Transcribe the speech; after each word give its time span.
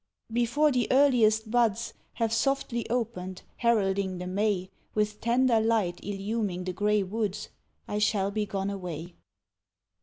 Before 0.33 0.71
the 0.71 0.87
earliest 0.89 1.51
buds 1.51 1.93
Have 2.13 2.33
softly 2.33 2.89
opened, 2.89 3.43
heralding 3.57 4.17
the 4.17 4.25
May 4.25 4.71
With 4.95 5.21
tender 5.21 5.59
light 5.61 5.97
illuming 6.01 6.65
the 6.65 6.73
gray 6.73 7.03
woods, 7.03 7.49
I 7.87 7.99
shall 7.99 8.31
be 8.31 8.47
gone 8.47 8.71
away. 8.71 9.13